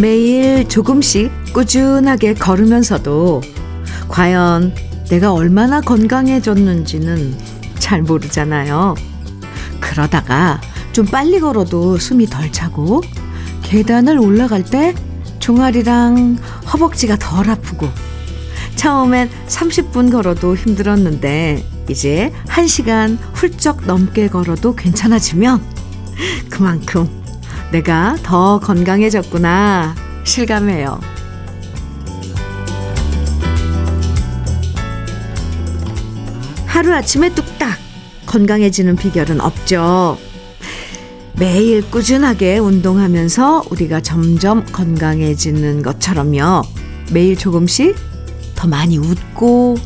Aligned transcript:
매일 0.00 0.66
조금씩 0.66 1.30
꾸준하게 1.52 2.32
걸으면서도 2.34 3.42
과연 4.08 4.74
내가 5.10 5.34
얼마나 5.34 5.82
건강해졌는지는 5.82 7.36
잘 7.78 8.00
모르잖아요. 8.00 8.94
그러다가 9.78 10.58
좀 10.92 11.04
빨리 11.04 11.38
걸어도 11.38 11.98
숨이 11.98 12.26
덜 12.26 12.50
차고 12.50 13.02
계단을 13.62 14.18
올라갈 14.18 14.64
때 14.64 14.94
종아리랑 15.38 16.38
허벅지가 16.72 17.18
덜 17.18 17.50
아프고 17.50 17.86
처음엔 18.76 19.28
30분 19.48 20.10
걸어도 20.10 20.56
힘들었는데 20.56 21.62
이제 21.90 22.32
1시간 22.46 23.18
훌쩍 23.34 23.84
넘게 23.84 24.28
걸어도 24.28 24.74
괜찮아지면 24.74 25.60
그만큼 26.48 27.19
내가 27.72 28.16
더 28.22 28.58
건강해졌구나 28.58 29.94
실감해요. 30.24 31.00
하루 36.66 36.92
아침에 36.94 37.30
뚝딱 37.34 37.78
건강해지는 38.26 38.96
비결은 38.96 39.40
없죠. 39.40 40.18
매일 41.38 41.88
꾸준하게 41.90 42.58
운동하면서 42.58 43.64
우리가 43.70 44.00
점점 44.02 44.64
건강해지는 44.66 45.82
것처럼요. 45.82 46.62
매일 47.12 47.36
조금씩 47.36 47.96
더 48.54 48.68
많이 48.68 48.98
웃고 48.98 49.76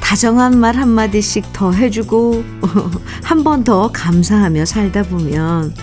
다정한 0.00 0.58
말 0.58 0.76
한마디씩 0.76 1.52
더 1.52 1.72
해주고 1.72 2.44
한 3.22 3.42
번 3.44 3.64
더 3.64 3.90
감사하며 3.92 4.64
살다 4.64 5.02
보면 5.04 5.74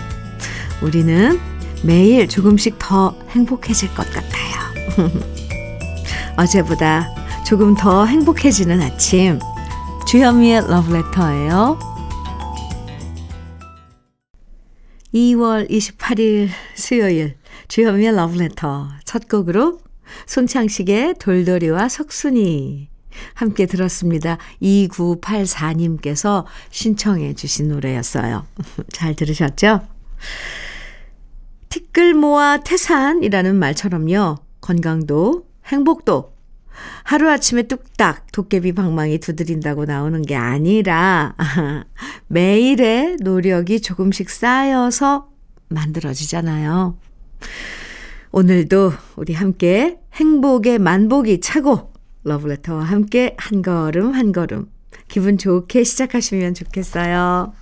우리는 0.84 1.40
매일 1.82 2.28
조금씩 2.28 2.76
더 2.78 3.18
행복해질 3.30 3.94
것 3.94 4.06
같아요. 4.10 5.08
어제보다 6.36 7.08
조금 7.46 7.74
더 7.74 8.04
행복해지는 8.04 8.82
아침 8.82 9.38
주현미의 10.06 10.68
러브레터예요. 10.68 11.78
2월 15.14 15.70
28일 15.70 16.50
수요일 16.74 17.36
주현미의 17.68 18.14
러브레터 18.14 18.88
첫 19.06 19.26
곡으로 19.26 19.80
손창식의 20.26 21.14
돌돌이와 21.18 21.88
석순이 21.88 22.90
함께 23.32 23.64
들었습니다. 23.64 24.36
2984님께서 24.60 26.44
신청해 26.70 27.34
주신 27.34 27.68
노래였어요. 27.68 28.44
잘 28.92 29.14
들으셨죠? 29.14 29.80
티끌 31.74 32.14
모아 32.14 32.58
태산이라는 32.58 33.56
말처럼요. 33.56 34.36
건강도 34.60 35.48
행복도 35.66 36.32
하루아침에 37.02 37.64
뚝딱 37.64 38.30
도깨비 38.30 38.74
방망이 38.74 39.18
두드린다고 39.18 39.84
나오는 39.84 40.22
게 40.22 40.36
아니라 40.36 41.34
매일의 42.28 43.16
노력이 43.20 43.80
조금씩 43.80 44.30
쌓여서 44.30 45.30
만들어지잖아요. 45.68 46.96
오늘도 48.30 48.92
우리 49.16 49.34
함께 49.34 49.98
행복의 50.12 50.78
만복이 50.78 51.40
차고 51.40 51.92
러브레터와 52.22 52.84
함께 52.84 53.34
한 53.36 53.62
걸음 53.62 54.12
한 54.12 54.30
걸음 54.30 54.70
기분 55.08 55.38
좋게 55.38 55.82
시작하시면 55.82 56.54
좋겠어요. 56.54 57.52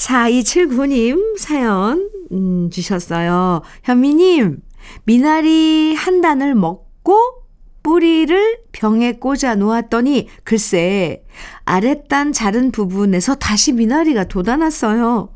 4279님 0.00 1.38
사연 1.38 2.10
음, 2.32 2.70
주셨어요. 2.70 3.60
현미님, 3.82 4.60
미나리 5.04 5.94
한 5.94 6.22
단을 6.22 6.54
먹고 6.54 7.18
뿌리를 7.82 8.58
병에 8.72 9.12
꽂아 9.12 9.56
놓았더니 9.56 10.28
글쎄 10.44 11.24
아랫단 11.64 12.32
자른 12.32 12.70
부분에서 12.70 13.34
다시 13.34 13.72
미나리가 13.72 14.24
돋아났어요. 14.24 15.28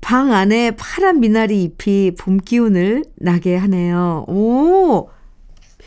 방 0.00 0.32
안에 0.32 0.72
파란 0.72 1.20
미나리 1.20 1.62
잎이 1.64 2.14
봄 2.18 2.38
기운을 2.38 3.04
나게 3.16 3.56
하네요. 3.56 4.24
오, 4.26 5.10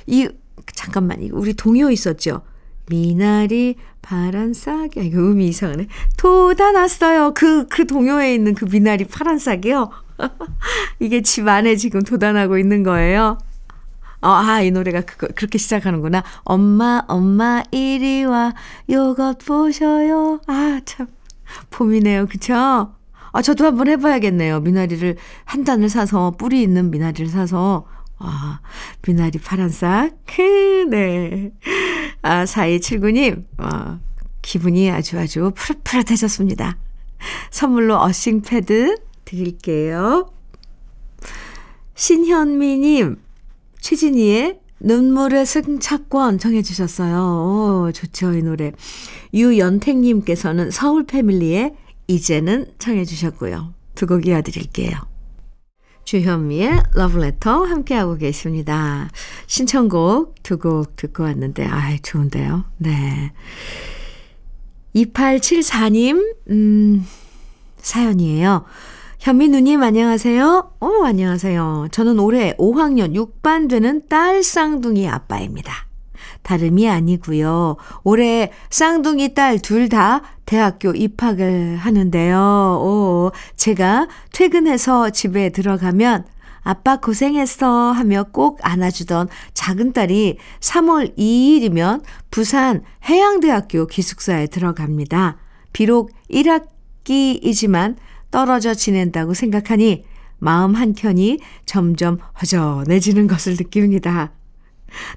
이 0.05 0.29
잠깐만 0.73 1.27
우리 1.31 1.53
동요 1.53 1.89
있었죠. 1.89 2.41
미나리 2.87 3.75
파란 4.01 4.53
싹이 4.53 4.91
이거 4.97 5.19
음이 5.19 5.47
이상하네. 5.47 5.87
돋아났어요. 6.17 7.33
그, 7.33 7.67
그 7.67 7.87
동요에 7.87 8.33
있는 8.33 8.53
그 8.53 8.65
미나리 8.65 9.05
파란 9.05 9.39
싹이요. 9.39 9.89
이게 10.99 11.21
집 11.21 11.47
안에 11.47 11.75
지금 11.75 12.01
돋아나고 12.01 12.57
있는 12.57 12.83
거예요. 12.83 13.37
어, 14.21 14.29
아, 14.29 14.61
이 14.61 14.71
노래가 14.71 15.01
그 15.01 15.27
그렇게 15.27 15.57
시작하는구나. 15.57 16.23
엄마, 16.43 17.03
엄마, 17.07 17.63
이리 17.71 18.23
와. 18.25 18.53
요것 18.89 19.39
보셔요. 19.39 20.39
아, 20.47 20.79
참. 20.85 21.07
봄이네요. 21.69 22.27
그쵸? 22.27 22.93
아, 23.31 23.41
저도 23.41 23.65
한번 23.65 23.87
해봐야겠네요. 23.87 24.61
미나리를 24.61 25.17
한 25.43 25.63
단을 25.63 25.89
사서, 25.89 26.31
뿌리 26.37 26.63
있는 26.63 26.89
미나리를 26.89 27.27
사서, 27.27 27.85
아, 28.17 28.59
미나리 29.01 29.39
파란 29.39 29.69
싹. 29.69 30.11
네. 30.89 31.51
아, 32.21 32.45
4279님, 32.45 33.45
아, 33.57 33.99
기분이 34.41 34.89
아주 34.89 35.19
아주 35.19 35.51
푸릇푸릇해졌습니다. 35.55 36.77
선물로 37.51 37.99
어싱 38.01 38.41
패드 38.41 38.97
드릴게요. 39.25 40.31
신현미님, 41.95 43.17
최진희의 43.79 44.59
눈물의 44.79 45.45
승차권 45.45 46.37
정해주셨어요. 46.37 47.85
오, 47.87 47.91
좋죠, 47.91 48.33
이 48.33 48.43
노래. 48.43 48.71
유연택님께서는 49.33 50.71
서울 50.71 51.05
패밀리의 51.05 51.73
이제는 52.07 52.67
청해주셨고요. 52.77 53.73
두 53.95 54.05
곡 54.07 54.27
이어드릴게요. 54.27 55.14
주현미의 56.05 56.83
러브레터 56.93 57.63
함께하고 57.65 58.15
계십니다. 58.17 59.09
신청곡 59.47 60.41
두 60.43 60.57
곡 60.57 60.95
듣고 60.95 61.23
왔는데, 61.23 61.65
아 61.65 61.97
좋은데요. 62.01 62.63
네. 62.77 63.33
2874님, 64.95 66.35
음, 66.51 67.05
사연이에요. 67.77 68.63
현미 69.19 69.49
누님 69.49 69.81
안녕하세요. 69.81 70.71
어, 70.79 71.03
안녕하세요. 71.03 71.87
저는 71.91 72.19
올해 72.19 72.53
5학년 72.57 73.13
6반 73.15 73.67
되는 73.67 74.07
딸 74.07 74.43
쌍둥이 74.43 75.09
아빠입니다. 75.09 75.84
다름이 76.45 76.87
아니고요. 76.87 77.75
올해 78.03 78.51
쌍둥이 78.69 79.33
딸 79.33 79.59
둘 79.59 79.89
다 79.89 80.21
대학교 80.45 80.91
입학을 80.91 81.77
하는데요. 81.77 82.37
오, 82.37 83.31
제가 83.55 84.07
퇴근해서 84.31 85.09
집에 85.09 85.49
들어가면 85.49 86.25
아빠 86.61 86.97
고생했어 86.97 87.91
하며 87.91 88.25
꼭 88.31 88.59
안아주던 88.61 89.27
작은 89.53 89.93
딸이 89.93 90.37
3월 90.59 91.17
2일이면 91.17 92.01
부산 92.31 92.83
해양대학교 93.07 93.87
기숙사에 93.87 94.47
들어갑니다. 94.47 95.37
비록 95.73 96.11
1학기이지만 96.31 97.95
떨어져 98.31 98.73
지낸다고 98.73 99.33
생각하니 99.33 100.03
마음 100.37 100.75
한켠이 100.75 101.39
점점 101.65 102.19
허전해지는 102.41 103.27
것을 103.27 103.53
느낍니다. 103.53 104.31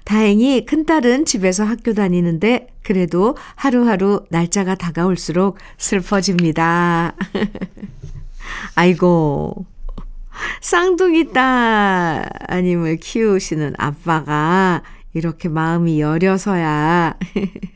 다행히 0.03 0.65
큰딸은 0.65 1.25
집에서 1.25 1.63
학교 1.63 1.93
다니는데 1.93 2.67
그래도 2.83 3.35
하루하루 3.55 4.25
날짜가 4.29 4.75
다가올수록 4.75 5.57
슬퍼집니다. 5.77 7.15
아이고, 8.75 9.65
쌍둥이 10.61 11.31
딸아님을 11.33 12.97
키우시는 12.97 13.73
아빠가 13.77 14.81
이렇게 15.13 15.49
마음이 15.49 15.99
여려서야 15.99 17.17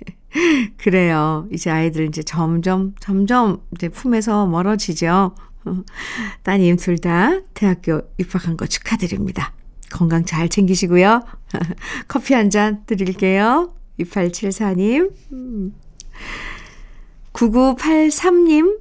그래요. 0.78 1.48
이제 1.52 1.70
아이들 1.70 2.08
이제 2.08 2.24
점점, 2.24 2.94
점점 3.00 3.62
이제 3.76 3.90
품에서 3.90 4.46
멀어지죠. 4.48 5.36
따님 6.44 6.76
둘 6.78 6.98
다 6.98 7.40
대학교 7.54 8.02
입학한 8.18 8.58
거 8.58 8.66
축하드립니다. 8.66 9.54
건강 9.92 10.26
잘 10.26 10.50
챙기시고요. 10.50 11.22
커피 12.08 12.34
한 12.34 12.50
잔 12.50 12.84
드릴게요. 12.86 13.74
2874님. 14.00 15.12
9983님 17.34 18.80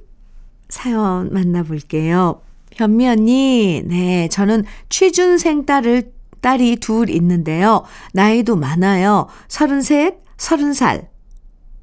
사연 0.69 1.31
만나볼게요. 1.31 2.41
현미 2.73 3.07
언니, 3.07 3.83
네, 3.85 4.27
저는 4.29 4.63
취준생 4.89 5.65
딸을, 5.65 6.11
딸이 6.41 6.77
둘 6.77 7.09
있는데요. 7.11 7.83
나이도 8.13 8.55
많아요. 8.55 9.27
33, 9.47 10.13
30살. 10.37 11.07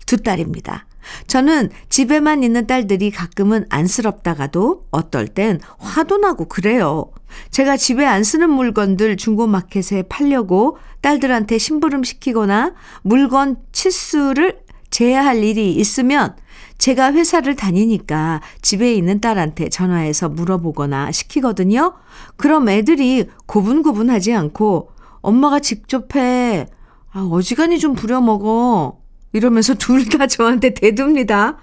두 0.07 0.17
딸입니다. 0.17 0.87
저는 1.27 1.71
집에만 1.89 2.43
있는 2.43 2.67
딸들이 2.67 3.11
가끔은 3.11 3.67
안쓰럽다가도 3.69 4.87
어떨 4.91 5.29
땐 5.29 5.61
화도 5.79 6.19
나고 6.19 6.47
그래요. 6.47 7.11
제가 7.51 7.77
집에 7.77 8.05
안 8.05 8.25
쓰는 8.25 8.51
물건들 8.51 9.17
중고마켓에 9.17 10.05
팔려고 10.09 10.79
딸들한테 11.01 11.59
심부름 11.59 12.03
시키거나 12.03 12.75
물건 13.03 13.57
치수를 13.73 14.61
재야 14.91 15.25
할 15.25 15.43
일이 15.43 15.73
있으면 15.73 16.35
제가 16.79 17.13
회사를 17.13 17.57
다니니까 17.57 18.41
집에 18.63 18.95
있는 18.95 19.21
딸한테 19.21 19.69
전화해서 19.69 20.29
물어보거나 20.31 21.13
시키거든요. 21.13 21.95
그럼 22.37 22.69
애들이 22.69 23.29
고분고분하지 23.47 24.35
않고 24.35 24.91
엄마가 25.21 25.61
직접 25.61 26.17
해. 26.17 26.67
아, 27.13 27.29
어지간히 27.31 27.79
좀 27.79 27.95
부려먹어. 27.95 29.00
이러면서 29.33 29.75
둘 29.75 30.09
다 30.09 30.27
저한테 30.27 30.75
대둡니다. 30.75 31.59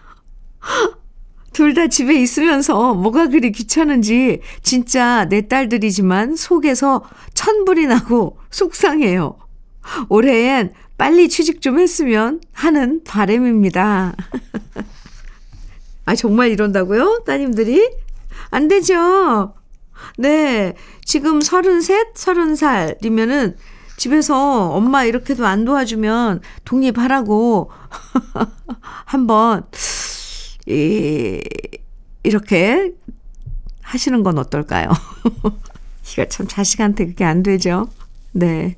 둘 1.53 1.73
다 1.73 1.87
집에 1.87 2.13
있으면서 2.21 2.93
뭐가 2.93 3.27
그리 3.27 3.51
귀찮은지 3.51 4.41
진짜 4.61 5.25
내 5.25 5.47
딸들이지만 5.47 6.35
속에서 6.35 7.03
천불이 7.33 7.87
나고 7.87 8.37
속상해요. 8.51 9.37
올해엔 10.09 10.73
빨리 10.97 11.29
취직 11.29 11.61
좀 11.61 11.79
했으면 11.79 12.41
하는 12.53 13.03
바램입니다. 13.03 14.15
아, 16.05 16.15
정말 16.15 16.49
이런다고요? 16.51 17.23
따님들이? 17.25 17.89
안 18.49 18.67
되죠? 18.67 19.53
네. 20.17 20.73
지금 21.03 21.41
33, 21.41 22.13
30살이면은 22.13 23.55
집에서 23.97 24.69
엄마 24.69 25.03
이렇게도 25.03 25.45
안 25.45 25.65
도와주면 25.65 26.41
독립하라고 26.63 27.71
한번 29.05 29.63
이 30.67 31.41
이렇게 32.23 32.93
하시는 33.81 34.23
건 34.23 34.37
어떨까요? 34.37 34.89
이거 36.13 36.25
참 36.25 36.47
자식한테 36.47 37.07
그게 37.07 37.23
안 37.25 37.43
되죠. 37.43 37.87
네. 38.33 38.77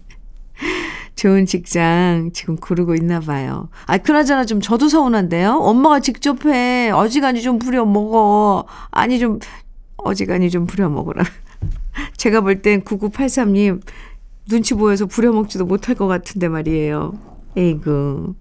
좋은 1.15 1.45
직장 1.45 2.31
지금 2.33 2.55
고르고 2.55 2.95
있나 2.95 3.19
봐요. 3.19 3.69
아, 3.87 3.97
그나저나 3.97 4.45
좀 4.45 4.61
저도 4.61 4.87
서운한데요. 4.87 5.57
엄마가 5.57 5.99
직접 5.99 6.45
해. 6.45 6.91
어지간히 6.91 7.41
좀 7.41 7.59
부려 7.59 7.85
먹어. 7.85 8.65
아니, 8.91 9.19
좀, 9.19 9.39
어지간히 9.97 10.49
좀 10.49 10.65
부려 10.65 10.87
먹으라. 10.87 11.25
제가 12.15 12.39
볼 12.41 12.61
땐 12.61 12.83
9983님 12.83 13.81
눈치 14.49 14.73
보여서 14.73 15.05
부려먹지도 15.05 15.65
못할 15.65 15.95
것 15.95 16.07
같은데 16.07 16.49
말이에요. 16.49 17.13
에이구. 17.55 18.33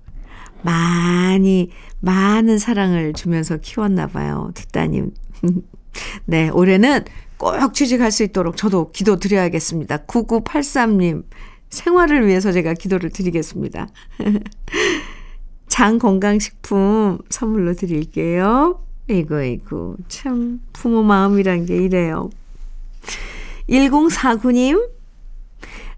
많이, 0.62 1.70
많은 2.00 2.58
사랑을 2.58 3.12
주면서 3.12 3.58
키웠나 3.58 4.06
봐요. 4.08 4.50
두 4.54 4.66
따님. 4.68 5.12
네, 6.24 6.48
올해는 6.48 7.04
꼭 7.36 7.74
취직할 7.74 8.10
수 8.10 8.24
있도록 8.24 8.56
저도 8.56 8.90
기도 8.90 9.16
드려야겠습니다. 9.16 9.98
9983님, 10.06 11.24
생활을 11.68 12.26
위해서 12.26 12.52
제가 12.52 12.74
기도를 12.74 13.10
드리겠습니다. 13.10 13.88
장건강식품 15.68 17.18
선물로 17.28 17.74
드릴게요. 17.74 18.82
에이구, 19.10 19.42
에이구. 19.42 19.96
참, 20.08 20.60
부모 20.72 21.02
마음이란 21.02 21.66
게 21.66 21.76
이래요. 21.76 22.30
1049님, 23.68 24.97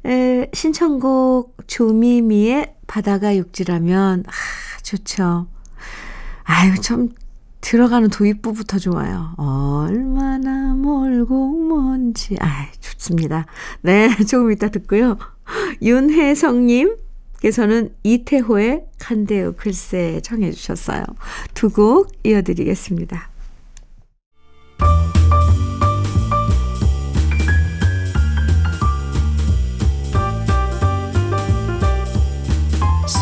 에, 0.06 0.50
신청곡 0.52 1.56
조미미의 1.66 2.74
바다가 2.86 3.36
육지라면, 3.36 4.24
아, 4.26 4.82
좋죠. 4.82 5.46
아유, 6.44 6.74
참, 6.80 7.10
들어가는 7.60 8.08
도입부부터 8.08 8.78
좋아요. 8.78 9.34
얼마나 9.36 10.74
멀고 10.74 11.52
먼지. 11.58 12.34
아 12.40 12.66
좋습니다. 12.80 13.46
네, 13.82 14.08
조금 14.26 14.50
이따 14.50 14.68
듣고요. 14.68 15.18
윤혜성님 15.82 16.96
께서는 17.40 17.94
이태호의 18.02 18.84
간대요 18.98 19.52
글쎄 19.56 20.20
청해 20.22 20.52
주셨어요. 20.52 21.04
두 21.54 21.70
곡 21.70 22.12
이어드리겠습니다. 22.24 23.28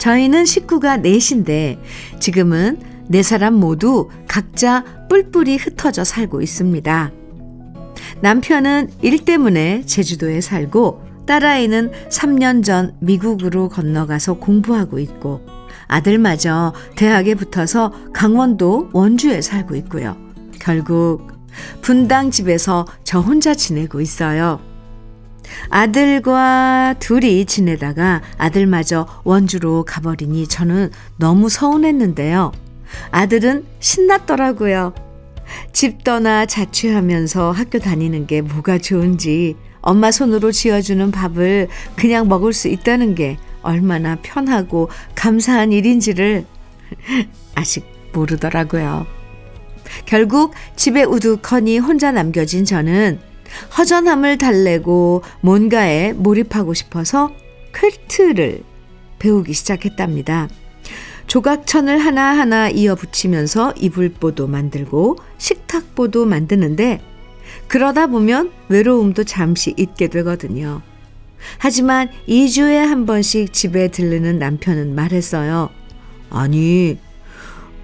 저희는 0.00 0.46
식구가 0.46 0.96
넷인데 0.96 1.78
지금은 2.20 2.80
네 3.08 3.22
사람 3.22 3.54
모두 3.54 4.08
각자 4.26 4.82
뿔뿔이 5.10 5.58
흩어져 5.58 6.04
살고 6.04 6.40
있습니다. 6.40 7.12
남편은 8.22 8.88
일 9.02 9.24
때문에 9.24 9.82
제주도에 9.84 10.40
살고 10.40 11.02
딸아이는 11.26 11.90
3년 12.08 12.64
전 12.64 12.96
미국으로 13.00 13.68
건너가서 13.68 14.34
공부하고 14.34 14.98
있고 15.00 15.42
아들마저 15.86 16.72
대학에 16.96 17.34
붙어서 17.34 17.92
강원도 18.14 18.88
원주에 18.94 19.42
살고 19.42 19.76
있고요. 19.76 20.16
결국 20.58 21.28
분당 21.82 22.30
집에서 22.30 22.86
저 23.04 23.20
혼자 23.20 23.54
지내고 23.54 24.00
있어요. 24.00 24.69
아들과 25.68 26.94
둘이 26.98 27.44
지내다가 27.44 28.22
아들마저 28.38 29.06
원주로 29.24 29.84
가버리니 29.84 30.46
저는 30.46 30.90
너무 31.16 31.48
서운했는데요. 31.48 32.52
아들은 33.10 33.64
신났더라고요. 33.78 34.94
집 35.72 36.04
떠나 36.04 36.46
자취하면서 36.46 37.52
학교 37.52 37.78
다니는 37.78 38.26
게 38.26 38.40
뭐가 38.40 38.78
좋은지 38.78 39.56
엄마 39.80 40.10
손으로 40.10 40.52
지어주는 40.52 41.10
밥을 41.10 41.68
그냥 41.96 42.28
먹을 42.28 42.52
수 42.52 42.68
있다는 42.68 43.14
게 43.14 43.38
얼마나 43.62 44.16
편하고 44.16 44.90
감사한 45.14 45.72
일인지를 45.72 46.44
아직 47.54 47.84
모르더라고요. 48.12 49.06
결국 50.06 50.54
집에 50.76 51.02
우두커니 51.02 51.78
혼자 51.78 52.12
남겨진 52.12 52.64
저는 52.64 53.20
허전함을 53.76 54.38
달래고 54.38 55.22
뭔가에 55.40 56.12
몰입하고 56.12 56.74
싶어서 56.74 57.30
퀼트를 57.72 58.62
배우기 59.18 59.52
시작했답니다. 59.52 60.48
조각천을 61.26 61.98
하나하나 61.98 62.68
이어 62.68 62.96
붙이면서 62.96 63.74
이불보도 63.78 64.48
만들고 64.48 65.16
식탁보도 65.38 66.26
만드는데 66.26 67.00
그러다 67.68 68.08
보면 68.08 68.50
외로움도 68.68 69.24
잠시 69.24 69.74
잊게 69.76 70.08
되거든요. 70.08 70.82
하지만 71.58 72.10
2주에 72.28 72.74
한 72.74 73.06
번씩 73.06 73.52
집에 73.52 73.88
들르는 73.88 74.38
남편은 74.38 74.94
말했어요. 74.94 75.70
아니, 76.30 76.98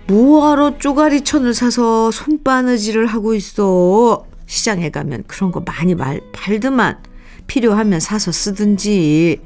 뭐하러 0.07 0.79
쪼가리천을 0.79 1.55
사서 1.55 2.11
손바느질을 2.11 3.07
하고 3.07 3.35
있어. 3.35 4.26
시장에 4.47 4.91
가면 4.91 5.25
그런 5.27 5.53
거 5.53 5.61
많이 5.61 5.95
말, 5.95 6.21
팔드만 6.33 7.03
필요하면 7.47 8.01
사서 8.01 8.33
쓰든지. 8.33 9.41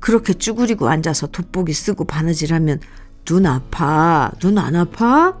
그렇게 0.00 0.34
쭈그리고 0.34 0.88
앉아서 0.88 1.28
돋보기 1.28 1.72
쓰고 1.72 2.04
바느질하면 2.04 2.80
눈 3.24 3.46
아파. 3.46 4.30
눈 4.40 4.58
안 4.58 4.76
아파? 4.76 5.36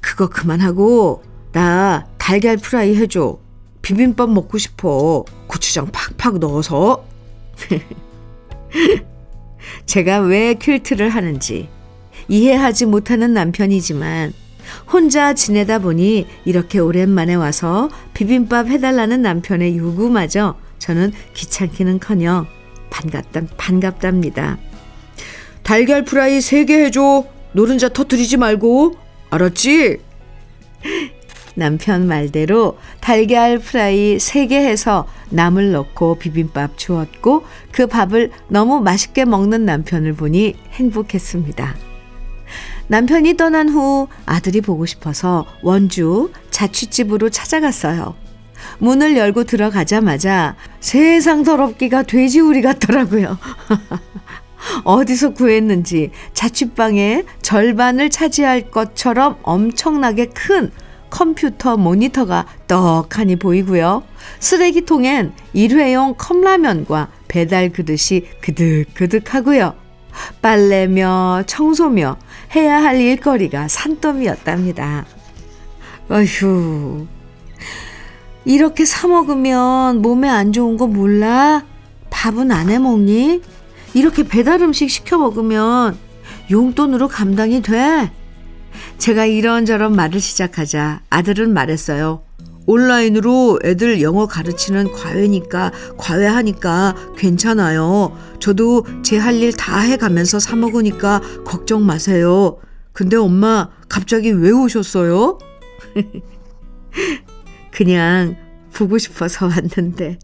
그거 0.00 0.28
그만하고 0.28 1.22
나 1.52 2.06
달걀 2.18 2.56
프라이 2.56 2.96
해줘. 2.96 3.38
비빔밥 3.82 4.30
먹고 4.30 4.58
싶어. 4.58 5.24
고추장 5.46 5.88
팍팍 5.92 6.38
넣어서. 6.38 7.04
제가 9.86 10.20
왜 10.20 10.54
퀼트를 10.54 11.10
하는지 11.10 11.68
이해하지 12.28 12.86
못하는 12.86 13.34
남편이지만 13.34 14.32
혼자 14.92 15.34
지내다 15.34 15.78
보니 15.78 16.26
이렇게 16.44 16.78
오랜만에 16.78 17.34
와서 17.34 17.88
비빔밥 18.14 18.68
해달라는 18.68 19.22
남편의 19.22 19.76
요구마저 19.76 20.56
저는 20.78 21.12
귀찮기는 21.34 21.98
커녕 22.00 22.46
반갑다, 22.90 23.42
반갑답니다. 23.56 24.58
달걀 25.64 26.04
프라이 26.04 26.38
3개 26.38 26.70
해줘. 26.84 27.24
노른자 27.52 27.88
터뜨리지 27.88 28.36
말고. 28.36 28.94
알았지? 29.30 29.98
남편 31.56 32.06
말대로 32.06 32.78
달걀 33.00 33.58
프라이 33.58 34.16
3개 34.18 34.52
해서 34.52 35.08
남을 35.30 35.72
넣고 35.72 36.18
비빔밥 36.18 36.76
주었고 36.76 37.44
그 37.72 37.86
밥을 37.86 38.30
너무 38.48 38.80
맛있게 38.80 39.24
먹는 39.24 39.64
남편을 39.64 40.14
보니 40.14 40.54
행복했습니다. 40.72 41.93
남편이 42.88 43.36
떠난 43.36 43.68
후 43.68 44.08
아들이 44.26 44.60
보고 44.60 44.86
싶어서 44.86 45.46
원주 45.62 46.30
자취집으로 46.50 47.30
찾아갔어요. 47.30 48.14
문을 48.78 49.16
열고 49.16 49.44
들어가자마자 49.44 50.56
세상 50.80 51.42
더럽기가 51.42 52.02
돼지우리 52.02 52.62
같더라고요. 52.62 53.38
어디서 54.84 55.30
구했는지 55.30 56.10
자취방의 56.32 57.24
절반을 57.42 58.10
차지할 58.10 58.70
것처럼 58.70 59.38
엄청나게 59.42 60.26
큰 60.26 60.70
컴퓨터 61.10 61.76
모니터가 61.76 62.46
떡하니 62.66 63.36
보이고요. 63.36 64.02
쓰레기통엔 64.40 65.32
일회용 65.52 66.14
컵라면과 66.16 67.08
배달 67.28 67.70
그릇이 67.70 68.22
그득그득하고요. 68.40 69.74
빨래며 70.42 71.44
청소며 71.46 72.16
해야 72.54 72.82
할 72.82 73.00
일거리가 73.00 73.68
산더미였답니다. 73.68 75.04
어휴, 76.08 77.06
이렇게 78.44 78.84
사 78.84 79.08
먹으면 79.08 80.02
몸에 80.02 80.28
안 80.28 80.52
좋은 80.52 80.76
거 80.76 80.86
몰라? 80.86 81.64
밥은 82.10 82.50
안 82.52 82.68
해 82.70 82.78
먹니? 82.78 83.42
이렇게 83.94 84.22
배달 84.26 84.60
음식 84.60 84.90
시켜 84.90 85.18
먹으면 85.18 85.96
용돈으로 86.50 87.08
감당이 87.08 87.62
돼? 87.62 88.10
제가 88.98 89.24
이런저런 89.24 89.94
말을 89.96 90.20
시작하자 90.20 91.00
아들은 91.10 91.52
말했어요. 91.54 92.22
온라인으로 92.66 93.60
애들 93.64 94.00
영어 94.02 94.26
가르치는 94.26 94.92
과외니까, 94.92 95.70
과외하니까 95.98 96.94
괜찮아요. 97.16 98.16
저도 98.40 98.86
제 99.02 99.18
할 99.18 99.34
일 99.42 99.52
다 99.52 99.78
해가면서 99.80 100.38
사 100.38 100.56
먹으니까 100.56 101.20
걱정 101.44 101.84
마세요. 101.84 102.58
근데 102.92 103.16
엄마, 103.16 103.68
갑자기 103.88 104.30
왜 104.30 104.50
오셨어요? 104.50 105.38
그냥 107.72 108.36
보고 108.72 108.98
싶어서 108.98 109.46
왔는데. 109.46 110.18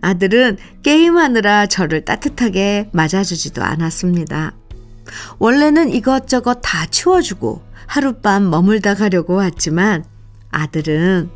아들은 0.00 0.56
게임하느라 0.82 1.66
저를 1.66 2.04
따뜻하게 2.04 2.90
맞아주지도 2.92 3.62
않았습니다. 3.62 4.54
원래는 5.38 5.90
이것저것 5.90 6.60
다 6.62 6.86
치워주고 6.86 7.62
하룻밤 7.86 8.50
머물다 8.50 8.94
가려고 8.94 9.34
왔지만 9.34 10.04
아들은 10.50 11.30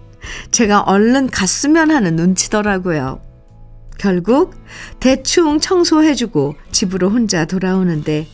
제가 0.50 0.80
얼른 0.80 1.28
갔으면 1.28 1.90
하는 1.90 2.16
눈치더라고요. 2.16 3.20
결국 3.98 4.54
대충 5.00 5.60
청소해주고 5.60 6.56
집으로 6.72 7.10
혼자 7.10 7.44
돌아오는데 7.44 8.26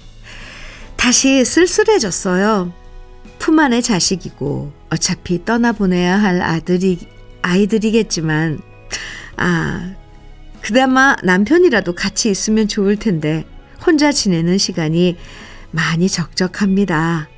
다시 0.97 1.45
쓸쓸해졌어요. 1.45 2.73
품 3.39 3.59
안의 3.59 3.83
자식이고 3.83 4.73
어차피 4.91 5.45
떠나보내야 5.45 6.21
할 6.21 6.43
아들이 6.43 6.99
아이들이겠지만 7.43 8.61
아 9.37 9.95
그나마 10.61 11.17
남편이라도 11.23 11.95
같이 11.95 12.31
있으면 12.31 12.69
좋을 12.69 12.97
텐데 12.97 13.47
혼자 13.85 14.13
지내는 14.13 14.59
시간이 14.59 15.17
많이 15.71 16.09
적적합니다. 16.09 17.29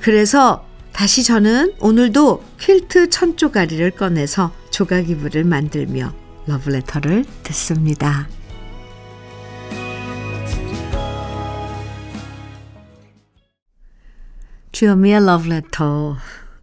그래서 0.00 0.63
다시 0.94 1.24
저는 1.24 1.74
오늘도 1.80 2.42
퀼트 2.56 3.10
천 3.10 3.36
조가리를 3.36 3.90
꺼내서 3.90 4.52
조각 4.70 5.10
이불을 5.10 5.42
만들며 5.42 6.14
러브레터를 6.46 7.24
듣습니다. 7.42 8.28
주현미의 14.70 15.26
러브레터. 15.26 16.16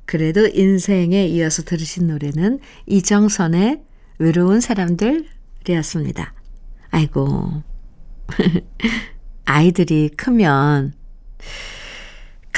그래도 0.05 0.47
인생에 0.47 1.25
이어서 1.27 1.63
들으신 1.63 2.07
노래는 2.07 2.59
이정선의 2.85 3.83
외로운 4.17 4.61
사람들이었습니다. 4.61 6.33
아이고. 6.89 7.63
아이들이 9.43 10.09
크면 10.15 10.93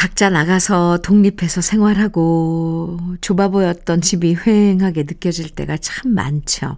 각자 0.04 0.30
나가서 0.30 0.98
독립해서 1.02 1.62
생활하고 1.62 3.00
좁아 3.22 3.48
보였던 3.48 4.02
집이 4.02 4.36
휑하게 4.36 5.08
느껴질 5.08 5.52
때가 5.52 5.78
참 5.78 6.14
많죠. 6.14 6.76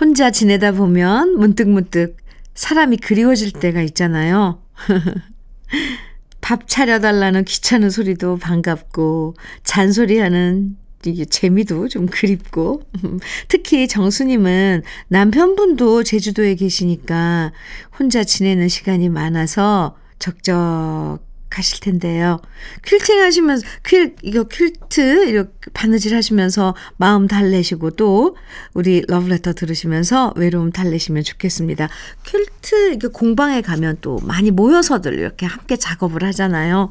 혼자 0.00 0.32
지내다 0.32 0.72
보면 0.72 1.38
문득문득 1.38 2.16
사람이 2.56 2.96
그리워질 2.96 3.52
때가 3.52 3.82
있잖아요. 3.82 4.62
밥 6.40 6.66
차려달라는 6.66 7.44
귀찮은 7.44 7.88
소리도 7.88 8.38
반갑고, 8.38 9.36
잔소리하는 9.62 10.76
이게 11.04 11.24
재미도 11.24 11.86
좀 11.86 12.06
그립고, 12.06 12.82
특히 13.46 13.86
정수님은 13.86 14.82
남편분도 15.06 16.02
제주도에 16.02 16.56
계시니까 16.56 17.52
혼자 17.96 18.24
지내는 18.24 18.66
시간이 18.66 19.08
많아서 19.08 19.96
적적 20.18 21.20
하실 21.50 21.80
텐데요. 21.80 22.40
퀼팅 22.82 23.20
하시면서, 23.20 23.66
퀼, 23.82 24.16
이거 24.22 24.44
퀼트, 24.44 25.28
이렇게 25.28 25.70
바느질 25.72 26.16
하시면서 26.16 26.74
마음 26.96 27.28
달래시고 27.28 27.92
또 27.92 28.36
우리 28.74 29.04
러브레터 29.06 29.52
들으시면서 29.52 30.34
외로움 30.36 30.72
달래시면 30.72 31.22
좋겠습니다. 31.22 31.88
퀼트, 32.24 32.94
이게 32.94 33.08
공방에 33.08 33.60
가면 33.60 33.98
또 34.00 34.18
많이 34.24 34.50
모여서들 34.50 35.14
이렇게 35.14 35.46
함께 35.46 35.76
작업을 35.76 36.24
하잖아요. 36.24 36.90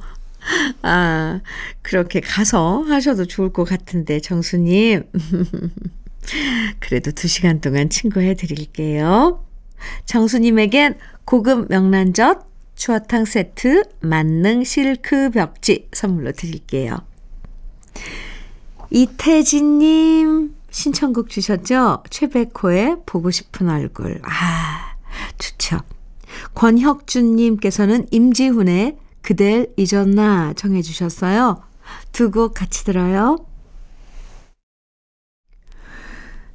아, 0.81 1.41
그렇게 1.81 2.19
가서 2.19 2.83
하셔도 2.83 3.25
좋을 3.25 3.51
것 3.51 3.65
같은데, 3.65 4.19
정수님. 4.19 5.03
그래도 6.79 7.11
두 7.11 7.27
시간 7.27 7.59
동안 7.59 7.89
친구 7.89 8.21
해 8.21 8.33
드릴게요. 8.33 9.45
정수님에겐 10.05 10.97
고급 11.25 11.67
명란젓, 11.69 12.52
추어탕 12.75 13.25
세트, 13.25 13.83
만능 14.01 14.63
실크 14.63 15.29
벽지 15.31 15.89
선물로 15.93 16.31
드릴게요. 16.33 16.97
이태진님 18.89 20.55
신청곡 20.69 21.29
주셨죠? 21.29 22.03
최백호의 22.09 22.97
보고 23.05 23.31
싶은 23.31 23.69
얼굴. 23.69 24.19
아, 24.23 24.95
좋죠. 25.37 25.79
권혁준님께서는 26.55 28.07
임지훈의 28.11 28.97
그댈 29.21 29.71
잊었나 29.77 30.53
정해 30.55 30.81
주셨어요. 30.81 31.61
두 32.11 32.31
곡 32.31 32.53
같이 32.55 32.83
들어요. 32.85 33.37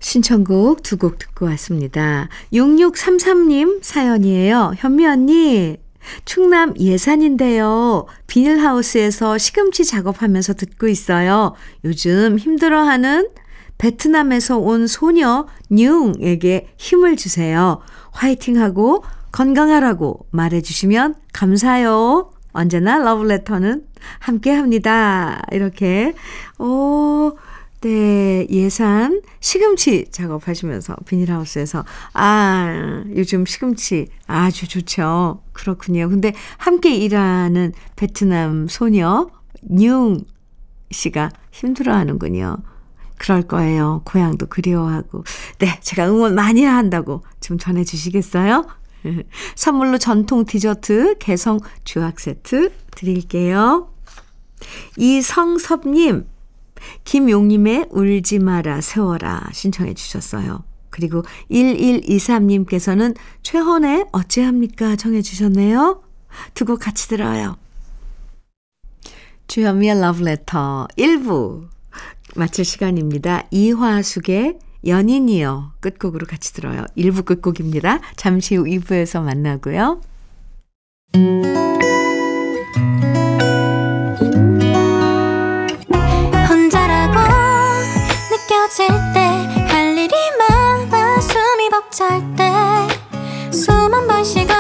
신청곡 0.00 0.82
두 0.82 0.96
곡 0.96 1.18
듣고 1.18 1.46
왔습니다. 1.46 2.28
6633님 2.52 3.82
사연이에요. 3.82 4.72
현미 4.76 5.06
언니, 5.06 5.76
충남 6.25 6.75
예산인데요. 6.79 8.07
비닐하우스에서 8.27 9.38
시금치 9.38 9.85
작업하면서 9.85 10.55
듣고 10.55 10.88
있어요. 10.88 11.55
요즘 11.85 12.38
힘들어하는 12.38 13.29
베트남에서 13.79 14.59
온 14.59 14.87
소녀 14.87 15.47
뉴에게 15.71 16.69
힘을 16.77 17.17
주세요. 17.17 17.81
화이팅하고 18.12 19.05
건강하라고 19.33 20.27
말해주시면 20.31 21.15
감사요. 21.33 22.33
언제나 22.53 22.99
러브레터는 22.99 23.85
함께 24.19 24.53
합니다. 24.53 25.43
이렇게, 25.53 26.15
오, 26.59 27.37
네, 27.80 28.44
예산 28.50 29.23
시금치 29.38 30.06
작업하시면서 30.11 30.97
비닐하우스에서 31.06 31.85
아, 32.12 33.04
요즘 33.14 33.47
시금치 33.47 34.08
아주 34.26 34.66
좋죠. 34.66 35.42
그렇군요. 35.52 36.08
근데 36.08 36.32
함께 36.56 36.97
일하는 36.97 37.73
베트남 37.94 38.66
소녀 38.68 39.28
뉴 39.62 40.18
씨가 40.90 41.30
힘들어 41.52 41.94
하는군요. 41.94 42.56
그럴 43.16 43.42
거예요. 43.42 44.02
고향도 44.04 44.47
그리워하고. 44.47 45.25
네, 45.58 45.78
제가 45.80 46.08
응원 46.08 46.35
많이 46.35 46.64
한다고 46.64 47.23
좀 47.40 47.58
전해 47.58 47.85
주시겠어요? 47.85 48.66
선물로 49.54 49.99
전통 49.99 50.44
디저트 50.44 51.18
개성 51.18 51.61
주악 51.85 52.18
세트 52.18 52.73
드릴게요. 52.92 53.92
이성섭님, 54.97 56.26
김용님의 57.04 57.87
울지 57.90 58.38
마라 58.38 58.80
세월아 58.80 59.49
신청해 59.52 59.94
주셨어요. 59.94 60.64
그리고 60.90 61.23
1123님께서는 61.50 63.14
최헌의 63.42 64.06
어찌합니까 64.12 64.97
청해 64.97 65.23
주셨네요. 65.23 66.02
두 66.54 66.64
곡 66.64 66.80
같이 66.80 67.08
들어요. 67.08 67.56
주현미의 69.47 70.00
러브레터 70.00 70.88
1부 70.99 71.68
마칠 72.37 72.64
시간입니다. 72.64 73.44
이화숙의 73.50 74.58
연인이여 74.87 75.73
끝곡으로 75.80 76.26
같이 76.26 76.52
들어요. 76.52 76.85
1부 76.97 77.25
끝곡입니다. 77.25 78.00
잠시 78.16 78.56
후 78.56 78.64
2부에서 78.64 79.23
만나고요. 79.23 80.00
벅찰 91.99 92.23
때숨 93.50 93.93
한 93.93 94.07
번 94.07 94.23
쉬고 94.23 94.52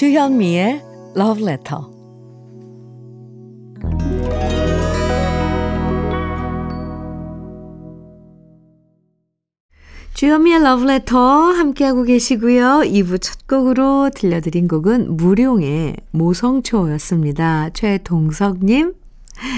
주현미의 0.00 0.82
Love 1.14 1.42
Letter. 1.44 1.99
주현미의 10.20 10.60
Letter 10.60 11.16
함께하고 11.56 12.02
계시고요. 12.02 12.82
2부 12.84 13.22
첫 13.22 13.46
곡으로 13.46 14.10
들려드린 14.14 14.68
곡은 14.68 15.16
무룡의 15.16 15.96
모성초였습니다. 16.10 17.70
최동석님 17.70 18.92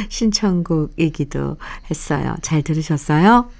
신청곡이기도 0.08 1.56
했어요. 1.90 2.36
잘 2.42 2.62
들으셨어요? 2.62 3.50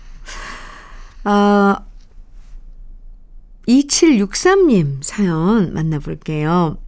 어, 1.25 1.75
2763님 3.66 5.02
사연 5.02 5.75
만나볼게요. 5.75 6.78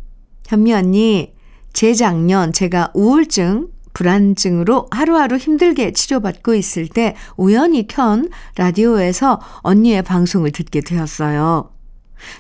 현미 0.47 0.75
언니, 0.75 1.35
재작년 1.73 2.53
제가 2.53 2.93
우울증, 2.95 3.74
불안증으로 3.95 4.89
하루하루 4.91 5.37
힘들게 5.37 5.93
치료받고 5.93 6.55
있을 6.55 6.89
때 6.89 7.17
우연히 7.37 7.87
켠 7.87 8.29
라디오에서 8.57 9.41
언니의 9.59 10.03
방송을 10.03 10.51
듣게 10.51 10.83
되었어요. 10.83 11.71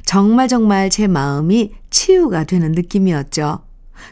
정말 0.05 0.49
정말 0.49 0.91
제 0.91 1.07
마음이 1.07 1.73
치유가 1.91 2.45
되는 2.45 2.73
느낌이었죠. 2.73 3.61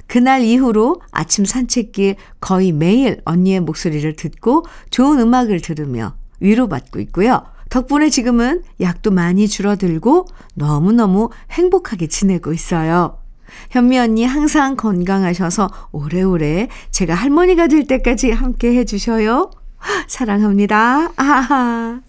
그날 0.07 0.43
이후로 0.43 1.03
아침 1.11 1.45
산책길 1.45 2.17
거의 2.41 2.73
매일 2.73 3.21
언니의 3.25 3.61
목소리를 3.61 4.15
듣고 4.17 4.65
좋은 4.91 5.19
음악을 5.19 5.61
들으며 5.61 6.15
위로받고 6.41 7.01
있고요. 7.01 7.45
덕분에 7.69 8.11
지금은 8.11 8.63
약도 8.81 9.11
많이 9.11 9.49
줄어들고 9.49 10.27
너무너무 10.55 11.31
행복하게 11.51 12.07
지내고 12.07 12.53
있어요. 12.53 13.22
현미 13.71 13.99
언니 13.99 14.25
항상 14.25 14.77
건강하셔서 14.77 15.71
오래오래 15.93 16.69
제가 16.91 17.15
할머니가 17.15 17.69
될 17.69 17.87
때까지 17.87 18.31
함께 18.31 18.75
해주셔요. 18.77 19.51
사랑합니다. 20.07 21.13
아하. 21.17 22.01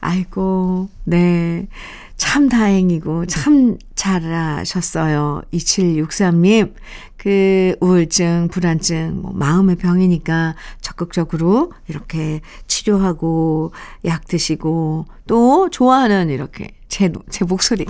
아이고, 0.00 0.88
네. 1.04 1.68
참 2.16 2.48
다행이고, 2.48 3.26
참 3.26 3.76
잘하셨어요. 3.94 5.42
2763님. 5.52 6.74
그, 7.16 7.76
우울증, 7.80 8.48
불안증, 8.50 9.20
뭐, 9.22 9.32
마음의 9.34 9.76
병이니까 9.76 10.54
적극적으로 10.80 11.72
이렇게 11.86 12.40
치료하고, 12.66 13.72
약 14.04 14.26
드시고, 14.26 15.06
또 15.26 15.70
좋아하는 15.70 16.30
이렇게 16.30 16.72
제, 16.88 17.12
제 17.30 17.44
목소리 17.44 17.86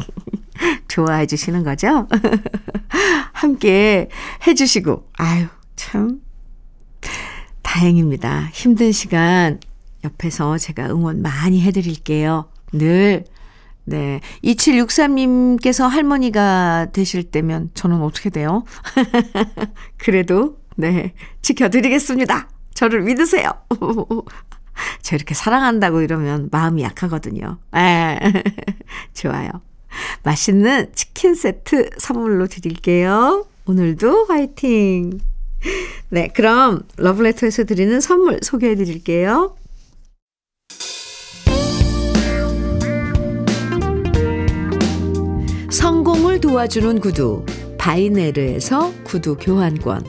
좋아해 0.88 1.26
주시는 1.26 1.64
거죠? 1.64 2.08
함께 3.32 4.08
해 4.46 4.54
주시고, 4.54 5.08
아유, 5.16 5.46
참, 5.76 6.20
다행입니다. 7.62 8.48
힘든 8.52 8.92
시간 8.92 9.60
옆에서 10.04 10.58
제가 10.58 10.86
응원 10.86 11.22
많이 11.22 11.60
해드릴게요. 11.60 12.50
늘, 12.72 13.24
네. 13.84 14.20
2763님께서 14.44 15.88
할머니가 15.88 16.88
되실 16.92 17.24
때면 17.24 17.70
저는 17.74 18.02
어떻게 18.02 18.30
돼요? 18.30 18.64
그래도, 19.96 20.58
네. 20.76 21.14
지켜드리겠습니다. 21.42 22.48
저를 22.74 23.02
믿으세요. 23.02 23.50
저 25.02 25.16
이렇게 25.16 25.34
사랑한다고 25.34 26.02
이러면 26.02 26.48
마음이 26.52 26.82
약하거든요. 26.82 27.58
에 27.74 28.18
좋아요. 29.14 29.50
맛있는 30.22 30.92
치킨 30.94 31.34
세트 31.34 31.90
선물로 31.98 32.46
드릴게요. 32.46 33.46
오늘도 33.66 34.26
화이팅! 34.26 35.20
네, 36.10 36.28
그럼 36.28 36.82
러브레터에서 36.96 37.64
드리는 37.64 38.00
선물 38.00 38.38
소개해 38.42 38.76
드릴게요. 38.76 39.56
성공을 45.70 46.40
도와주는 46.40 47.00
구두 47.00 47.44
바이네르에서 47.76 48.92
구두 49.04 49.36
교환권 49.36 50.04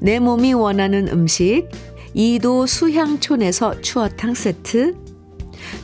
내 0.00 0.18
몸이 0.18 0.52
원하는 0.52 1.08
음식 1.08 1.68
이도 2.14 2.66
수향촌에서 2.66 3.80
추어탕 3.80 4.34
세트 4.34 4.94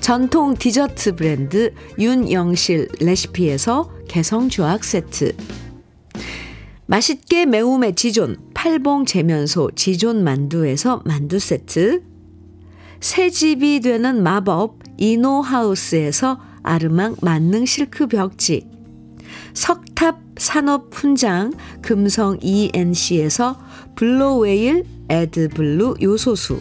전통 0.01 0.55
디저트 0.55 1.17
브랜드 1.17 1.73
윤영실 1.99 2.89
레시피에서 3.01 3.91
개성주악 4.09 4.85
세트. 4.85 5.37
맛있게 6.87 7.47
매움의 7.47 7.95
지존 7.97 8.37
팔봉 8.55 9.07
제면소 9.07 9.71
지존 9.75 10.23
만두에서 10.23 11.03
만두 11.05 11.39
세트. 11.39 12.03
새 13.01 13.31
집이 13.31 13.81
되는 13.81 14.23
마법 14.23 14.79
이노하우스에서 14.97 16.41
아르망 16.63 17.17
만능 17.21 17.67
실크 17.67 18.07
벽지. 18.07 18.67
석탑 19.55 20.21
산업 20.39 20.95
훈장 20.95 21.53
금성 21.83 22.39
ENC에서 22.41 23.59
블루웨일 23.97 24.85
에드블루 25.09 25.97
요소수 26.03 26.61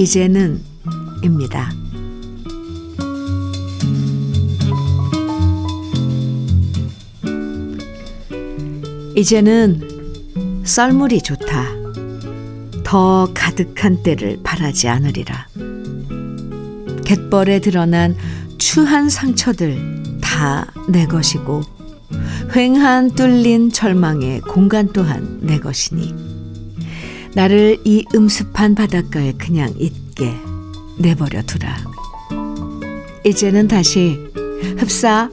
이제는 0.00 0.62
입니다. 1.22 1.70
이제는 9.14 10.62
썰물이 10.64 11.20
좋다. 11.20 11.66
더 12.82 13.28
가득한 13.34 14.02
때를 14.02 14.40
바라지 14.42 14.88
않으리라. 14.88 15.48
갯벌에 17.04 17.60
드러난 17.60 18.16
추한 18.56 19.10
상처들 19.10 20.18
다 20.22 20.66
내 20.88 21.06
것이고 21.06 21.62
횡한 22.56 23.10
뚫린 23.10 23.70
절망의 23.70 24.40
공간 24.40 24.88
또한 24.92 25.38
내 25.40 25.58
것이니 25.60 26.39
나를 27.34 27.78
이 27.84 28.04
음습한 28.14 28.74
바닷가에 28.74 29.32
그냥 29.32 29.72
있게 29.78 30.34
내버려 30.98 31.42
두라. 31.42 31.76
이제는 33.24 33.68
다시 33.68 34.18
흡사 34.78 35.30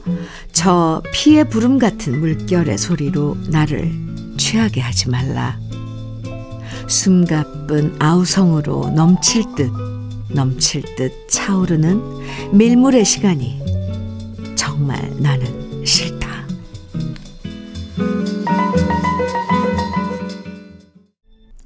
저 0.52 1.02
피의 1.12 1.48
부름 1.48 1.78
같은 1.78 2.20
물결의 2.20 2.78
소리로 2.78 3.36
나를 3.48 3.92
취하게 4.36 4.80
하지 4.80 5.08
말라. 5.08 5.58
숨가쁜 6.86 7.96
아우성으로 7.98 8.90
넘칠 8.90 9.44
듯 9.54 9.70
넘칠 10.30 10.82
듯 10.96 11.28
차오르는 11.28 12.00
밀물의 12.52 13.04
시간이 13.04 13.60
정말 14.56 15.10
나는 15.18 15.46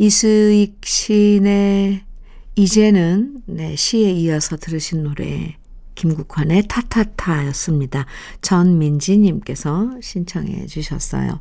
이수익 0.03 0.81
시인의 0.85 2.03
이제는 2.57 3.43
네, 3.47 3.77
시에 3.77 4.11
이어서 4.11 4.57
들으신 4.57 5.05
노래 5.05 5.57
김국환의 5.95 6.67
타타타였습니다. 6.67 8.07
전민지님께서 8.41 10.01
신청해 10.03 10.67
주셨어요. 10.67 11.39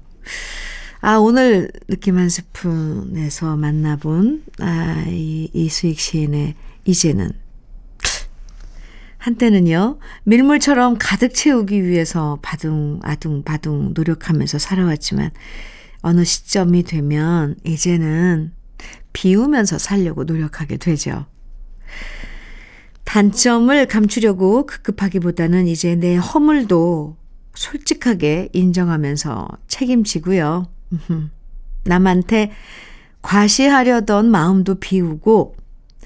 아, 1.00 1.16
오늘 1.16 1.72
느낌 1.88 2.20
한 2.20 2.30
스푼에서 2.30 3.58
만나본, 3.58 4.44
아, 4.60 5.06
이, 5.10 5.50
이수익 5.56 6.00
시인의 6.00 6.54
이제는. 6.86 7.32
한때는요, 9.18 9.98
밀물처럼 10.26 10.98
가득 11.00 11.34
채우기 11.34 11.84
위해서 11.84 12.38
바둥, 12.44 13.00
아둥, 13.02 13.42
바둥 13.42 13.96
노력하면서 13.96 14.60
살아왔지만, 14.60 15.32
어느 16.02 16.24
시점이 16.24 16.84
되면, 16.84 17.56
이제는 17.64 18.54
비우면서 19.14 19.78
살려고 19.78 20.24
노력하게 20.24 20.78
되죠. 20.78 21.26
단점을 23.04 23.86
감추려고 23.88 24.66
급급하기보다는 24.66 25.68
이제 25.68 25.96
내 25.96 26.16
허물도 26.16 27.18
솔직하게 27.54 28.50
인정하면서 28.54 29.50
책임지고요. 29.68 30.68
남한테 31.84 32.52
과시하려던 33.22 34.32
마음도 34.32 34.76
비우고 34.76 35.56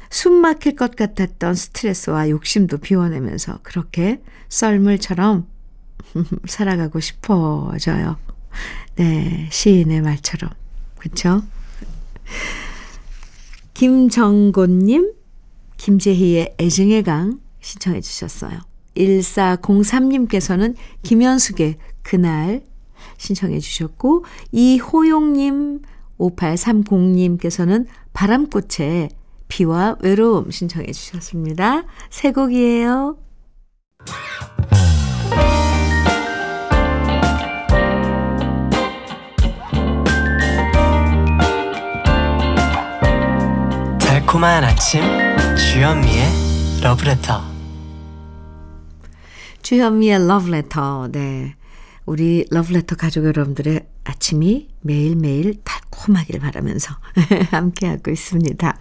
숨 0.10 0.34
막힐 0.34 0.76
것 0.76 0.96
같았던 0.96 1.56
스트레스와 1.56 2.30
욕심도 2.30 2.78
비워내면서 2.78 3.60
그렇게 3.64 4.22
썰물처럼 4.50 5.48
살아가고 6.48 7.00
싶어져요. 7.00 8.18
네, 8.96 9.48
시인의 9.52 10.02
말처럼. 10.02 10.52
그렇죠? 10.98 11.44
김정곤님, 13.74 15.14
김재희의 15.78 16.56
애증의 16.60 17.04
강 17.04 17.40
신청해 17.62 18.02
주셨어요. 18.02 18.60
1403님께서는 18.96 20.76
김현숙의 21.04 21.78
그날 22.02 22.64
신청해 23.18 23.60
주셨고 23.60 24.26
이호용님 24.52 25.82
5830님께서는 26.18 27.86
바람꽃의 28.14 29.10
비와 29.48 29.98
외로움 30.02 30.50
신청해 30.50 30.92
주셨습니다. 30.92 31.84
새 32.10 32.32
곡이에요. 32.32 33.18
달콤한 44.36 44.66
아침 44.66 45.02
주현미의 45.56 46.26
러브레터 46.84 47.42
주현미의 49.62 50.28
러브레터. 50.28 51.08
네. 51.14 51.56
우리 52.06 52.46
러브레터 52.52 52.98
가족 52.98 53.24
여러분들의 53.24 53.86
아침이 54.04 54.68
매일매일 54.82 55.64
달콤하길 55.64 56.42
바라면서 56.42 56.94
함께하고 57.52 58.12
있습니다. 58.12 58.78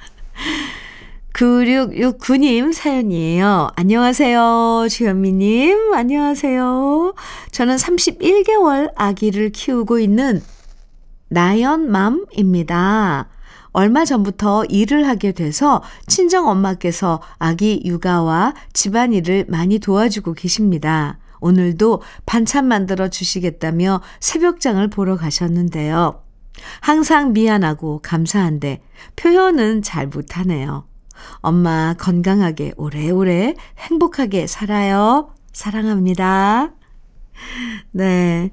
9669님 1.34 2.72
사연이에요. 2.72 3.70
안녕하세요. 3.76 4.88
주현미님. 4.90 5.94
안녕하세요. 5.94 7.14
저는 7.52 7.76
31개월 7.76 8.90
아기를 8.96 9.50
키우고 9.50 10.00
있는 10.00 10.42
나연맘입니다. 11.28 13.28
얼마 13.74 14.04
전부터 14.04 14.66
일을 14.66 15.06
하게 15.06 15.32
돼서 15.32 15.82
친정 16.06 16.48
엄마께서 16.48 17.20
아기 17.38 17.82
육아와 17.84 18.54
집안일을 18.72 19.46
많이 19.48 19.80
도와주고 19.80 20.34
계십니다. 20.34 21.18
오늘도 21.40 22.00
반찬 22.24 22.66
만들어 22.68 23.08
주시겠다며 23.08 24.00
새벽장을 24.20 24.88
보러 24.90 25.16
가셨는데요. 25.16 26.22
항상 26.80 27.32
미안하고 27.32 27.98
감사한데 28.00 28.80
표현은 29.16 29.82
잘 29.82 30.06
못하네요. 30.06 30.86
엄마 31.38 31.94
건강하게 31.98 32.74
오래오래 32.76 33.56
행복하게 33.78 34.46
살아요. 34.46 35.34
사랑합니다. 35.52 36.72
네. 37.90 38.52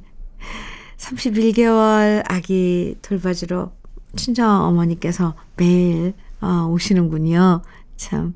31개월 0.97 2.23
아기 2.27 2.95
돌봐주러 3.03 3.71
친정 4.15 4.65
어머니께서 4.65 5.35
매일 5.57 6.13
어, 6.41 6.67
오시는군요. 6.71 7.61
참, 7.97 8.35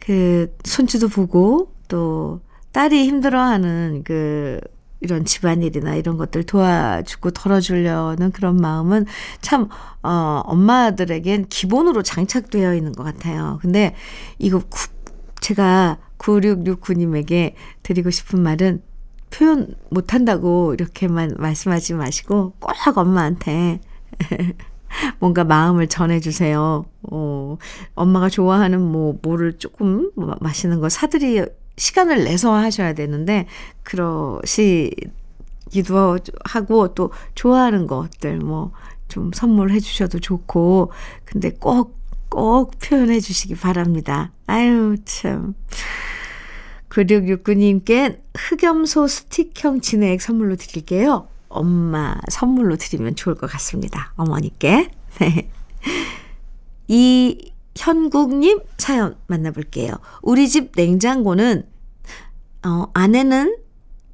그, 0.00 0.54
손주도 0.64 1.08
보고, 1.08 1.72
또, 1.88 2.40
딸이 2.72 3.06
힘들어하는 3.06 4.02
그, 4.04 4.60
이런 5.00 5.24
집안일이나 5.24 5.96
이런 5.96 6.16
것들 6.16 6.44
도와주고 6.44 7.32
덜어주려는 7.32 8.30
그런 8.32 8.56
마음은 8.56 9.06
참, 9.40 9.68
어, 10.02 10.42
엄마들에겐 10.44 11.46
기본으로 11.48 12.02
장착되어 12.02 12.74
있는 12.74 12.92
것 12.92 13.02
같아요. 13.02 13.58
근데 13.62 13.94
이거 14.38 14.60
구, 14.68 14.88
제가 15.40 15.98
9669님에게 16.18 17.54
드리고 17.82 18.10
싶은 18.10 18.40
말은 18.40 18.82
표현 19.30 19.74
못한다고 19.90 20.74
이렇게만 20.74 21.34
말씀하지 21.38 21.94
마시고 21.94 22.52
꼭 22.60 22.96
엄마한테 22.96 23.80
뭔가 25.18 25.44
마음을 25.44 25.86
전해주세요. 25.86 26.84
어, 27.10 27.56
엄마가 27.94 28.28
좋아하는 28.28 28.80
뭐, 28.80 29.18
뭐를 29.22 29.58
조금 29.58 30.10
뭐 30.14 30.36
맛있는 30.40 30.80
거 30.80 30.88
사드리, 30.88 31.44
시간을 31.76 32.24
내서 32.24 32.54
하셔야 32.54 32.92
되는데, 32.92 33.46
그러시기도 33.82 34.98
하고, 36.44 36.94
또 36.94 37.12
좋아하는 37.34 37.86
것들 37.86 38.38
뭐, 38.38 38.72
좀 39.08 39.30
선물해 39.32 39.80
주셔도 39.80 40.18
좋고, 40.18 40.92
근데 41.24 41.50
꼭, 41.50 41.98
꼭 42.28 42.72
표현해 42.78 43.20
주시기 43.20 43.54
바랍니다. 43.56 44.32
아유, 44.46 44.96
참. 45.04 45.54
9669님께 46.92 48.20
흑염소 48.36 49.06
스틱형 49.06 49.80
진액 49.80 50.20
선물로 50.20 50.56
드릴게요. 50.56 51.28
엄마 51.52 52.14
선물로 52.30 52.76
드리면 52.76 53.16
좋을 53.16 53.34
것 53.34 53.50
같습니다. 53.50 54.12
어머니께. 54.16 54.90
네. 55.20 55.50
이현국님 56.88 58.60
사연 58.78 59.16
만나볼게요. 59.26 59.92
우리 60.22 60.48
집 60.48 60.72
냉장고는, 60.74 61.66
어, 62.64 62.86
아내는 62.92 63.56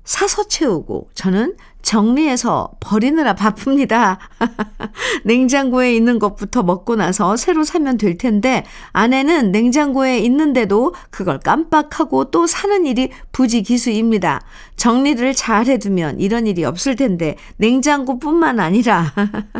사서 0.04 0.48
채우고 0.48 1.10
저는 1.14 1.56
정리해서 1.88 2.72
버리느라 2.80 3.34
바쁩니다. 3.34 4.18
냉장고에 5.24 5.96
있는 5.96 6.18
것부터 6.18 6.62
먹고 6.62 6.96
나서 6.96 7.34
새로 7.38 7.64
사면 7.64 7.96
될 7.96 8.18
텐데 8.18 8.66
아내는 8.92 9.52
냉장고에 9.52 10.18
있는데도 10.18 10.92
그걸 11.08 11.40
깜빡하고 11.40 12.30
또 12.30 12.46
사는 12.46 12.84
일이 12.84 13.08
부지기수입니다. 13.32 14.42
정리를 14.76 15.32
잘 15.32 15.64
해두면 15.64 16.20
이런 16.20 16.46
일이 16.46 16.62
없을 16.62 16.94
텐데 16.94 17.36
냉장고뿐만 17.56 18.60
아니라 18.60 19.06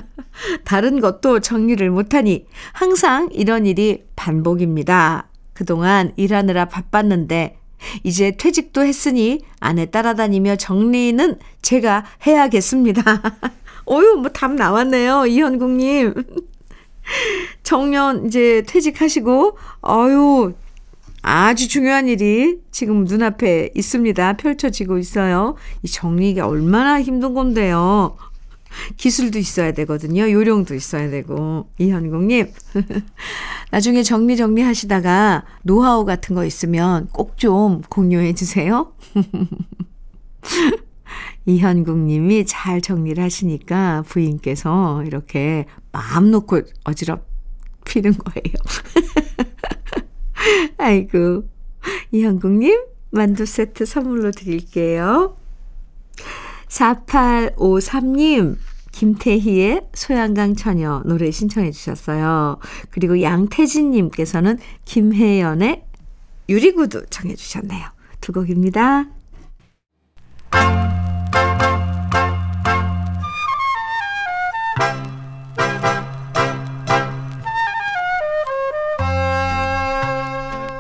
다른 0.67 1.01
것도 1.01 1.41
정리를 1.41 1.89
못하니 1.89 2.45
항상 2.75 3.31
이런 3.33 3.65
일이 3.65 4.05
반복입니다. 4.17 5.29
그동안 5.55 6.13
일하느라 6.17 6.67
바빴는데 6.67 7.59
이제 8.05 8.33
퇴직도 8.33 8.83
했으니 8.85 9.41
아내 9.61 9.87
따라다니며 9.87 10.57
정리는 10.57 11.39
제가 11.63 12.05
해야겠습니다. 12.27 13.03
어유, 13.91 14.17
뭐 14.17 14.31
답 14.33 14.53
나왔네요. 14.53 15.27
이현국 15.27 15.71
님. 15.71 16.15
정년 17.63 18.27
이제 18.27 18.63
퇴직하시고, 18.67 19.57
어유, 19.87 20.55
아주 21.23 21.69
중요한 21.69 22.09
일이 22.09 22.61
지금 22.71 23.05
눈앞에 23.05 23.71
있습니다. 23.75 24.35
펼쳐지고 24.35 24.99
있어요. 24.99 25.57
이 25.83 25.89
정리가 25.89 26.47
얼마나 26.47 27.01
힘든 27.01 27.35
건데요. 27.35 28.17
기술도 28.97 29.39
있어야 29.39 29.73
되거든요. 29.73 30.31
요령도 30.31 30.75
있어야 30.75 31.11
되고. 31.11 31.69
이현국님. 31.79 32.53
나중에 33.71 34.03
정리정리 34.03 34.63
하시다가 34.63 35.45
노하우 35.63 36.05
같은 36.05 36.35
거 36.35 36.45
있으면 36.45 37.07
꼭 37.09 37.39
좀 37.39 37.83
공유해 37.89 38.35
주세요. 38.35 38.93
이현국님이 41.47 42.45
잘 42.47 42.81
정리를 42.81 43.23
하시니까 43.23 44.03
부인께서 44.07 45.05
이렇게 45.05 45.67
마음 45.93 46.33
놓고 46.33 46.63
어지럽히는 46.85 48.19
거예요. 48.19 48.55
아이고. 50.77 51.45
이현국님, 52.11 52.83
만두 53.11 53.47
세트 53.47 53.87
선물로 53.87 54.33
드릴게요. 54.33 55.37
4853님, 56.67 58.57
김태희의 58.99 59.83
소양강 59.95 60.57
처녀 60.57 61.03
노래 61.05 61.31
신청해 61.31 61.71
주셨어요. 61.71 62.59
그리고 62.91 63.23
양태진님께서는 63.23 64.59
김혜연의 64.87 65.85
유리구두 66.49 67.07
청해 67.09 67.37
주셨네요. 67.37 67.87
두 68.21 68.33
곡입니다. 68.33 69.07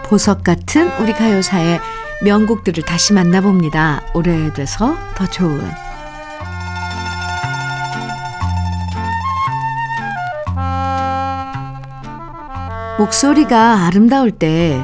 보석 0.08 0.42
같은 0.42 0.90
우리 1.00 1.12
가요사의 1.12 1.78
명곡들을 2.24 2.82
다시 2.84 3.12
만나봅니다. 3.12 4.02
오래돼서 4.12 4.96
더 5.14 5.24
좋은 5.26 5.87
목소리가 12.98 13.86
아름다울 13.86 14.32
때 14.32 14.82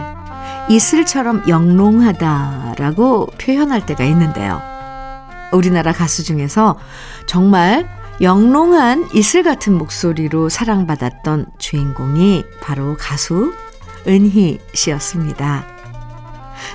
이슬처럼 0.68 1.42
영롱하다라고 1.48 3.26
표현할 3.38 3.84
때가 3.86 4.04
있는데요. 4.04 4.62
우리나라 5.52 5.92
가수 5.92 6.22
중에서 6.22 6.78
정말 7.26 7.88
영롱한 8.20 9.08
이슬 9.14 9.42
같은 9.42 9.76
목소리로 9.76 10.48
사랑받았던 10.48 11.46
주인공이 11.58 12.44
바로 12.62 12.96
가수 12.96 13.52
은희 14.06 14.60
씨였습니다. 14.72 15.66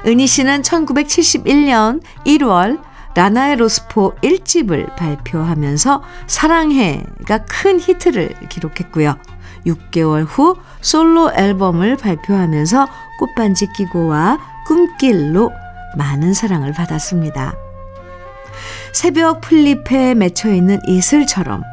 은희 0.06 0.28
씨는 0.28 0.62
1971년 0.62 2.02
1월 2.26 2.82
라나의 3.16 3.56
로스포 3.56 4.16
1집을 4.22 4.96
발표하면서 4.98 6.04
사랑해가 6.28 7.46
큰 7.48 7.80
히트를 7.80 8.36
기록했고요. 8.50 9.16
6개월 9.66 10.26
후 10.28 10.56
솔로 10.82 11.32
앨범을 11.34 11.98
발표하면서 11.98 12.88
꽃반지 13.20 13.68
끼고와 13.74 14.40
꿈길로 14.68 15.52
많은 15.98 16.34
사랑을 16.34 16.72
받았습니다. 16.74 17.56
새벽 18.94 19.42
풀잎에 19.42 20.16
맺혀 20.16 20.54
있는 20.54 20.80
이슬처럼 20.88 21.64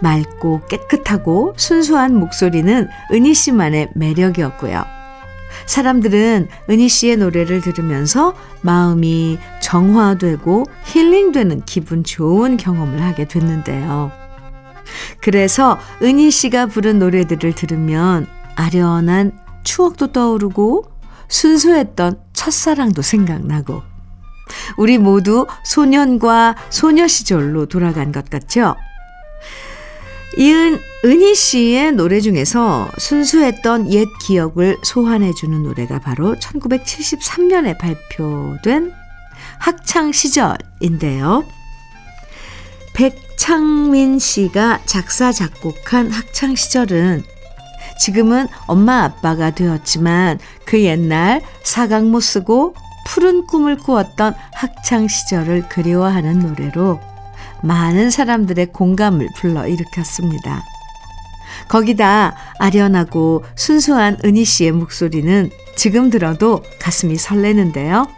맑고 0.00 0.62
깨끗하고 0.68 1.54
순수한 1.56 2.14
목소리는 2.14 2.88
은희 3.12 3.34
씨만의 3.34 3.90
매력이었고요. 3.94 4.84
사람들은 5.66 6.48
은희 6.68 6.88
씨의 6.88 7.16
노래를 7.16 7.60
들으면서 7.60 8.34
마음이 8.60 9.38
정화되고 9.60 10.64
힐링되는 10.84 11.62
기분 11.64 12.04
좋은 12.04 12.56
경험을 12.56 13.02
하게 13.02 13.26
됐는데요. 13.26 14.25
그래서 15.20 15.78
은희 16.02 16.30
씨가 16.30 16.66
부른 16.66 16.98
노래들을 16.98 17.54
들으면 17.54 18.26
아련한 18.56 19.38
추억도 19.64 20.12
떠오르고 20.12 20.84
순수했던 21.28 22.20
첫사랑도 22.32 23.02
생각나고 23.02 23.82
우리 24.76 24.98
모두 24.98 25.46
소년과 25.64 26.56
소녀 26.70 27.06
시절로 27.06 27.66
돌아간 27.66 28.12
것 28.12 28.30
같죠? 28.30 28.76
이은 30.38 30.78
은희 31.04 31.34
씨의 31.34 31.92
노래 31.92 32.20
중에서 32.20 32.90
순수했던 32.98 33.92
옛 33.92 34.06
기억을 34.20 34.76
소환해 34.82 35.32
주는 35.32 35.62
노래가 35.62 35.98
바로 35.98 36.34
1973년에 36.34 37.78
발표된 37.78 38.92
학창 39.58 40.12
시절인데요. 40.12 41.44
백 42.92 43.25
창민 43.36 44.18
씨가 44.18 44.80
작사, 44.86 45.30
작곡한 45.30 46.10
학창 46.10 46.54
시절은 46.54 47.22
지금은 48.00 48.48
엄마 48.66 49.04
아빠가 49.04 49.50
되었지만 49.50 50.38
그 50.64 50.82
옛날 50.82 51.42
사각 51.62 52.04
못 52.04 52.20
쓰고 52.20 52.74
푸른 53.06 53.46
꿈을 53.46 53.76
꾸었던 53.76 54.34
학창 54.52 55.06
시절을 55.06 55.68
그리워하는 55.68 56.40
노래로 56.40 57.00
많은 57.62 58.10
사람들의 58.10 58.66
공감을 58.72 59.28
불러일으켰습니다. 59.36 60.64
거기다 61.68 62.34
아련하고 62.58 63.44
순수한 63.54 64.18
은희 64.24 64.44
씨의 64.44 64.72
목소리는 64.72 65.50
지금 65.76 66.10
들어도 66.10 66.62
가슴이 66.80 67.16
설레는데요. 67.16 68.08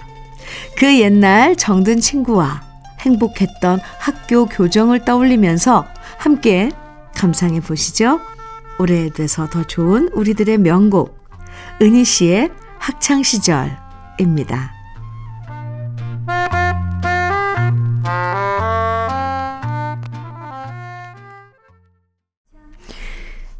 그 0.76 0.98
옛날 1.00 1.57
정든 1.57 2.00
친구와 2.00 2.67
행복했던 3.00 3.80
학교 3.98 4.46
교정을 4.46 5.04
떠올리면서 5.04 5.87
함께 6.18 6.70
감상해 7.14 7.61
보시죠. 7.61 8.20
오래돼서 8.78 9.48
더 9.48 9.64
좋은 9.64 10.08
우리들의 10.12 10.58
명곡 10.58 11.18
은희 11.82 12.04
씨의 12.04 12.50
학창 12.78 13.22
시절입니다. 13.22 14.72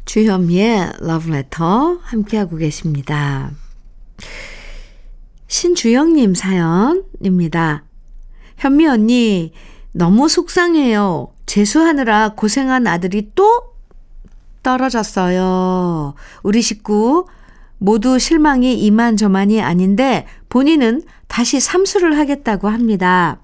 주현미의 0.05 0.93
러브레터 1.01 1.99
함께하고 2.01 2.57
계십니다. 2.57 3.51
신주영님 5.47 6.33
사연입니다. 6.33 7.83
현미 8.59 8.87
언니, 8.87 9.53
너무 9.93 10.27
속상해요. 10.27 11.33
재수하느라 11.45 12.33
고생한 12.35 12.87
아들이 12.87 13.31
또 13.33 13.73
떨어졌어요. 14.61 16.13
우리 16.43 16.61
식구 16.61 17.25
모두 17.77 18.19
실망이 18.19 18.77
이만저만이 18.77 19.61
아닌데 19.61 20.27
본인은 20.49 21.03
다시 21.27 21.61
삼수를 21.61 22.17
하겠다고 22.17 22.67
합니다. 22.67 23.39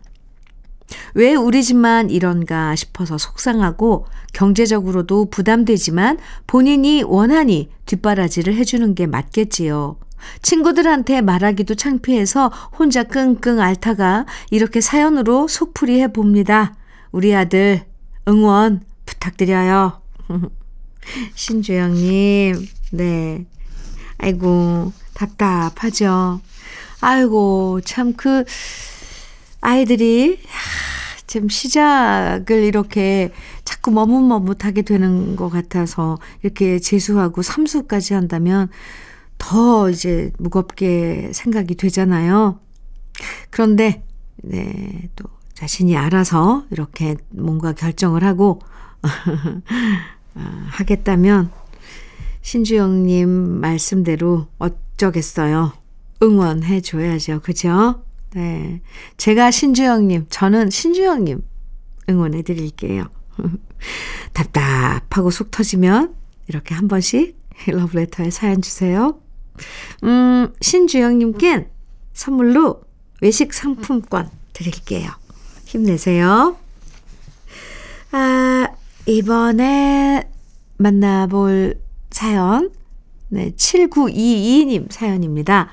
왜 1.14 1.34
우리 1.34 1.64
집만 1.64 2.10
이런가 2.10 2.76
싶어서 2.76 3.18
속상하고 3.18 4.06
경제적으로도 4.34 5.30
부담되지만 5.30 6.18
본인이 6.46 7.04
원하니 7.04 7.70
뒷바라지를 7.86 8.54
해주는 8.56 8.94
게 8.96 9.08
맞겠지요. 9.08 9.96
친구들한테 10.42 11.22
말하기도 11.22 11.76
창피해서 11.76 12.52
혼자 12.78 13.04
끙끙 13.04 13.60
앓다가 13.60 14.26
이렇게 14.52 14.82
사연으로 14.82 15.48
속풀이 15.48 16.02
해봅니다. 16.02 16.76
우리 17.12 17.36
아들 17.36 17.86
응원 18.28 18.82
부탁드려요. 19.06 20.02
신주영님, 21.36 22.68
네. 22.92 23.46
아이고, 24.18 24.92
답답하죠. 25.14 26.42
아이고, 27.02 27.82
참 27.86 28.14
그, 28.14 28.44
아이들이 29.62 30.40
좀 31.28 31.50
시작을 31.50 32.64
이렇게 32.64 33.32
자꾸 33.66 33.92
머뭇머뭇하게 33.92 34.84
되는 34.84 35.36
것 35.36 35.50
같아서 35.50 36.18
이렇게 36.44 36.80
재수하고 36.80 37.42
삼수까지 37.42 38.14
한다면 38.14 38.70
더 39.38 39.90
이제 39.90 40.32
무겁게 40.38 41.32
생각이 41.34 41.76
되잖아요. 41.76 42.60
그런데 43.50 44.04
네, 44.38 45.10
또 45.16 45.26
자신이 45.54 45.96
알아서 45.96 46.66
이렇게 46.72 47.16
뭔가 47.30 47.74
결정을 47.74 48.24
하고 48.24 48.60
아, 49.02 50.68
하겠다면 50.70 51.52
신주영님 52.42 53.30
말씀대로 53.30 54.48
어쩌겠어요. 54.60 55.74
응원해 56.22 56.82
줘야죠. 56.82 57.42
그죠? 57.42 58.04
네. 58.34 58.82
제가 59.18 59.50
신주영님, 59.50 60.28
저는 60.30 60.70
신주영님 60.70 61.42
응원해 62.10 62.42
드릴게요. 62.44 63.08
답답하고 64.34 65.32
속 65.32 65.52
터지면 65.52 66.16
이렇게 66.48 66.76
한 66.76 66.88
번씩 66.88 67.38
러브레터에 67.68 68.30
사연 68.30 68.62
주세요. 68.62 69.20
음, 70.04 70.54
신주영님께 70.62 71.68
선물로 72.14 72.82
외식 73.22 73.54
상품권 73.54 74.30
드릴게요. 74.54 75.10
힘내세요. 75.66 76.58
아, 78.12 78.68
이번에 79.06 80.30
만나볼 80.78 81.80
사연, 82.12 82.72
네, 83.30 83.52
7922님 83.52 84.92
사연입니다. 84.92 85.70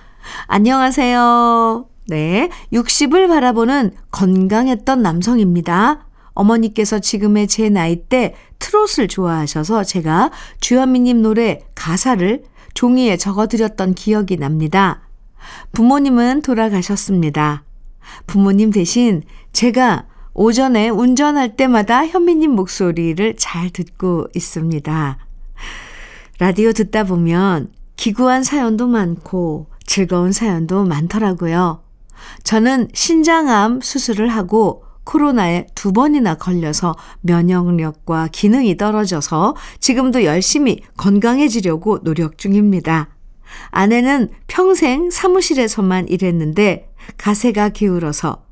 안녕하세요. 0.47 1.87
네, 2.09 2.51
60을 2.73 3.29
바라보는 3.29 3.93
건강했던 4.11 5.03
남성입니다. 5.03 6.07
어머니께서 6.35 6.99
지금의 6.99 7.47
제 7.47 7.69
나이 7.69 7.97
때 7.97 8.35
트롯을 8.59 9.09
좋아하셔서 9.09 9.85
제가 9.85 10.31
주현미님 10.61 11.23
노래 11.23 11.61
가사를 11.75 12.43
종이에 12.75 13.17
적어드렸던 13.17 13.95
기억이 13.95 14.37
납니다. 14.37 15.09
부모님은 15.73 16.43
돌아가셨습니다. 16.43 17.65
부모님 18.27 18.71
대신 18.71 19.23
제가 19.53 20.07
오전에 20.35 20.89
운전할 20.89 21.57
때마다 21.57 22.07
현미님 22.07 22.53
목소리를 22.53 23.37
잘 23.37 23.71
듣고 23.71 24.27
있습니다. 24.35 25.19
라디오 26.39 26.73
듣다 26.73 27.05
보면 27.05 27.71
기구한 27.97 28.43
사연도 28.43 28.87
많고 28.87 29.67
즐거운 29.87 30.33
사연도 30.33 30.85
많더라고요. 30.85 31.83
저는 32.45 32.89
신장암 32.95 33.81
수술을 33.81 34.29
하고 34.29 34.85
코로나에 35.05 35.67
두 35.75 35.93
번이나 35.93 36.37
걸려서 36.37 36.95
면역력과 37.23 38.29
기능이 38.33 38.77
떨어져서 38.77 39.57
지금도 39.81 40.25
열심히 40.25 40.81
건강해지려고 40.97 42.03
노력 42.03 42.39
중입니다. 42.39 43.09
아내는 43.71 44.31
평생 44.47 45.11
사무실에서만 45.11 46.09
일했는데 46.09 46.91
가세가 47.19 47.71
기울어서 47.71 48.45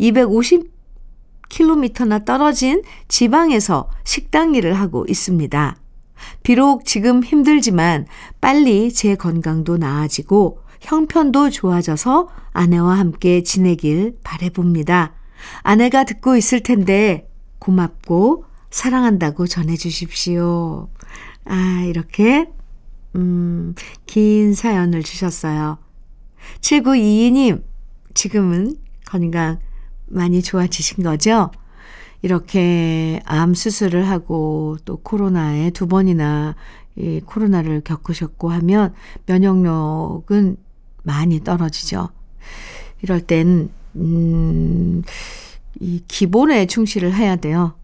250km나 0.00 2.24
떨어진 2.24 2.82
지방에서 3.08 3.90
식당 4.04 4.54
일을 4.54 4.74
하고 4.74 5.04
있습니다. 5.08 5.76
비록 6.42 6.84
지금 6.84 7.22
힘들지만 7.22 8.06
빨리 8.40 8.92
제 8.92 9.14
건강도 9.14 9.76
나아지고 9.76 10.62
형편도 10.80 11.50
좋아져서 11.50 12.28
아내와 12.52 12.98
함께 12.98 13.42
지내길 13.42 14.18
바래봅니다. 14.24 15.17
아내가 15.62 16.04
듣고 16.04 16.36
있을 16.36 16.62
텐데 16.62 17.28
고맙고 17.58 18.44
사랑한다고 18.70 19.46
전해 19.46 19.76
주십시오. 19.76 20.88
아, 21.44 21.84
이렇게 21.86 22.50
음, 23.16 23.74
긴 24.06 24.54
사연을 24.54 25.02
주셨어요. 25.02 25.78
7922님, 26.60 27.62
지금은 28.14 28.76
건강 29.06 29.58
많이 30.06 30.42
좋아지신 30.42 31.04
거죠? 31.04 31.50
이렇게 32.22 33.20
암 33.24 33.54
수술을 33.54 34.08
하고 34.08 34.76
또 34.84 34.96
코로나에 34.96 35.70
두 35.70 35.86
번이나 35.86 36.56
이 36.96 37.20
코로나를 37.24 37.82
겪으셨고 37.82 38.50
하면 38.50 38.92
면역력은 39.26 40.56
많이 41.04 41.42
떨어지죠. 41.44 42.10
이럴 43.02 43.20
땐, 43.20 43.70
음, 43.98 45.02
이 45.80 46.02
기본에 46.08 46.66
충실을 46.66 47.14
해야 47.14 47.36
돼요. 47.36 47.74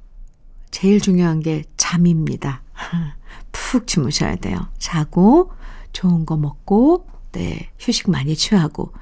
제일 0.70 1.00
중요한 1.00 1.40
게 1.40 1.64
잠입니다. 1.76 2.62
푹 3.52 3.86
주무셔야 3.86 4.36
돼요. 4.36 4.68
자고, 4.78 5.52
좋은 5.92 6.26
거 6.26 6.36
먹고, 6.36 7.06
네, 7.32 7.70
휴식 7.78 8.10
많이 8.10 8.34
취하고, 8.34 8.92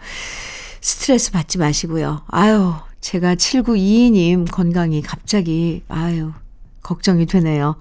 스트레스 0.80 1.30
받지 1.32 1.58
마시고요. 1.58 2.22
아유, 2.26 2.74
제가 3.00 3.34
7922님 3.36 4.50
건강이 4.50 5.02
갑자기, 5.02 5.82
아유, 5.88 6.32
걱정이 6.82 7.26
되네요. 7.26 7.76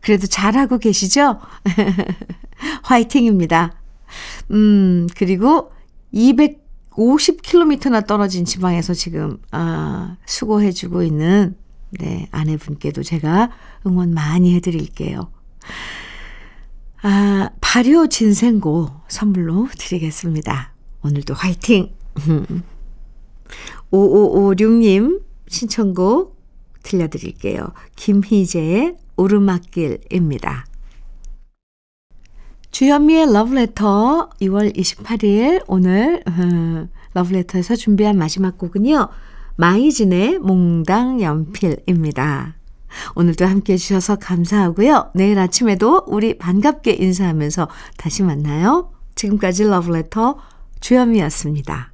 그래도 0.00 0.26
잘하고 0.26 0.78
계시죠? 0.78 1.40
화이팅입니다. 2.82 3.74
음, 4.50 5.06
그리고 5.16 5.72
250km나 6.90 8.06
떨어진 8.06 8.44
지방에서 8.44 8.94
지금, 8.94 9.38
아, 9.50 10.16
수고해 10.26 10.72
주고 10.72 11.02
있는, 11.02 11.56
네, 11.90 12.28
아내분께도 12.30 13.02
제가 13.02 13.50
응원 13.86 14.12
많이 14.12 14.54
해 14.54 14.60
드릴게요. 14.60 15.30
아, 17.02 17.50
발효 17.60 18.08
진생고 18.08 18.90
선물로 19.08 19.68
드리겠습니다. 19.78 20.72
오늘도 21.02 21.34
화이팅! 21.34 21.92
5556님 23.90 25.22
신청곡 25.48 26.38
들려드릴게요. 26.82 27.72
김희재의 27.96 28.96
오르막길입니다. 29.16 30.66
주현미의 32.70 33.32
러브레터 33.32 34.30
2월 34.40 34.74
28일 34.76 35.64
오늘 35.66 36.22
음, 36.28 36.88
러브레터에서 37.14 37.76
준비한 37.76 38.16
마지막 38.16 38.58
곡은요. 38.58 39.08
마이진의 39.56 40.38
몽당 40.38 41.20
연필입니다. 41.20 42.54
오늘도 43.14 43.44
함께 43.44 43.74
해주셔서 43.74 44.16
감사하고요. 44.16 45.10
내일 45.14 45.38
아침에도 45.38 46.04
우리 46.06 46.38
반갑게 46.38 46.92
인사하면서 46.92 47.68
다시 47.96 48.22
만나요. 48.22 48.92
지금까지 49.16 49.64
러브레터 49.64 50.38
주현미였습니다. 50.80 51.89